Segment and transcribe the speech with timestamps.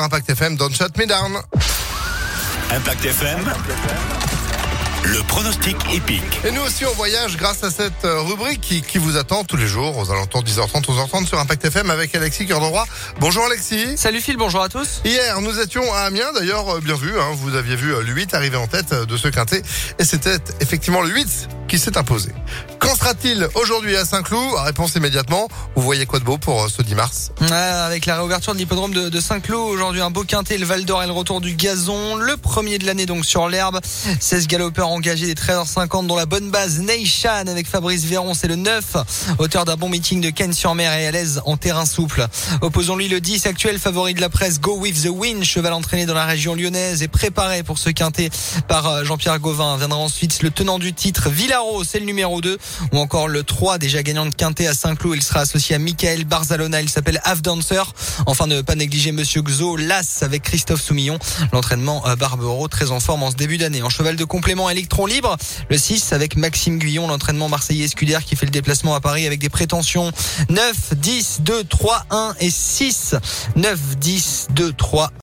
[0.00, 0.56] sur Impact FM.
[0.56, 1.32] Don't shut me down.
[2.70, 3.38] Impact FM.
[5.04, 6.40] Le pronostic épique.
[6.44, 9.56] Et nous aussi, on voyage grâce à cette euh, rubrique qui, qui vous attend tous
[9.56, 12.86] les jours aux alentours de 10h30, 11h30 sur Impact FM avec Alexis Cœur de Roi.
[13.18, 13.96] Bonjour Alexis.
[13.96, 15.02] Salut Phil, bonjour à tous.
[15.04, 18.12] Hier, nous étions à Amiens, d'ailleurs, euh, bien vu, hein, vous aviez vu euh, le
[18.12, 19.62] 8 arriver en tête de ce quintet,
[19.98, 22.30] et c'était effectivement le 8 qui s'est imposé.
[22.80, 24.54] Qu'en sera-t-il aujourd'hui à Saint-Cloud?
[24.64, 25.48] Réponse immédiatement.
[25.76, 27.30] Vous voyez quoi de beau pour ce 10 mars?
[27.42, 31.02] Ouais, avec la réouverture de l'hippodrome de, Saint-Cloud, aujourd'hui un beau quintet, le Val d'Or
[31.02, 35.26] et le retour du gazon, le premier de l'année donc sur l'herbe, 16 galopeurs engagés
[35.26, 38.96] des 13h50 dont la bonne base Neishan avec Fabrice Véron, c'est le 9,
[39.38, 42.26] auteur d'un bon meeting de Ken sur mer et à l'aise en terrain souple.
[42.62, 46.14] Opposons-lui le 10 actuel favori de la presse Go With The Wind, cheval entraîné dans
[46.14, 48.30] la région lyonnaise et préparé pour ce quintet
[48.68, 49.76] par euh, Jean-Pierre Gauvin.
[49.76, 52.58] Viendra ensuite le tenant du titre Villaro, c'est le numéro 2
[52.92, 55.16] ou encore le 3 déjà gagnant de quintet à Saint-Cloud.
[55.16, 57.92] Il sera associé à Michael Barzalona, il s'appelle Dancer.
[58.26, 61.18] Enfin ne pas négliger Monsieur Xo, l'As avec Christophe Soumillon.
[61.52, 63.82] L'entraînement Barbero très en forme en ce début d'année.
[63.82, 65.36] En cheval de complément électron libre,
[65.68, 69.40] le 6 avec Maxime Guyon, l'entraînement marseillais Scudère qui fait le déplacement à Paris avec
[69.40, 70.12] des prétentions
[70.48, 73.14] 9, 10, 2, 3, 1 et 6.
[73.56, 75.12] 9, 10, 2, 3,